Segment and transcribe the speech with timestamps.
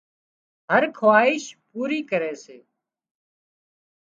[0.69, 2.57] هر خواهش پوري ڪري سي